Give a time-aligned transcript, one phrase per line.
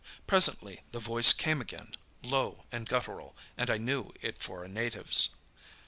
[0.25, 1.91] Presently the voice came again,
[2.23, 5.29] low and guttural, and I knew it for a native's.